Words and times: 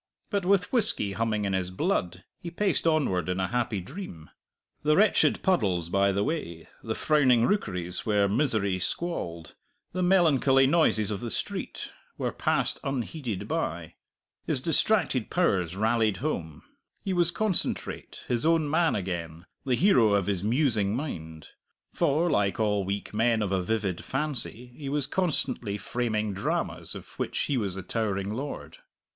But 0.31 0.47
with 0.47 0.73
whisky 0.73 1.11
humming 1.11 1.45
in 1.45 1.53
his 1.53 1.69
blood 1.69 2.23
he 2.39 2.49
paced 2.49 2.87
onward 2.87 3.29
in 3.29 3.39
a 3.39 3.49
happy 3.49 3.79
dream. 3.79 4.31
The 4.81 4.95
wretched 4.95 5.43
puddles 5.43 5.89
by 5.89 6.11
the 6.11 6.23
way, 6.23 6.67
the 6.81 6.95
frowning 6.95 7.45
rookeries 7.45 8.03
where 8.03 8.27
misery 8.27 8.79
squalled, 8.79 9.53
the 9.93 10.01
melancholy 10.01 10.65
noises 10.65 11.11
of 11.11 11.19
the 11.19 11.29
street, 11.29 11.91
were 12.17 12.31
passed 12.31 12.79
unheeded 12.83 13.47
by. 13.47 13.93
His 14.47 14.59
distracted 14.59 15.29
powers 15.29 15.75
rallied 15.75 16.17
home; 16.17 16.63
he 17.05 17.13
was 17.13 17.29
concentrate, 17.29 18.23
his 18.27 18.43
own 18.43 18.67
man 18.67 18.95
again, 18.95 19.45
the 19.65 19.75
hero 19.75 20.15
of 20.15 20.25
his 20.25 20.43
musing 20.43 20.95
mind. 20.95 21.49
For, 21.93 22.27
like 22.27 22.59
all 22.59 22.83
weak 22.85 23.13
men 23.13 23.43
of 23.43 23.51
a 23.51 23.61
vivid 23.61 24.03
fancy, 24.03 24.73
he 24.75 24.89
was 24.89 25.05
constantly 25.05 25.77
framing 25.77 26.33
dramas 26.33 26.95
of 26.95 27.05
which 27.19 27.41
he 27.41 27.55
was 27.55 27.75
the 27.75 27.83
towering 27.83 28.33
lord. 28.33 28.79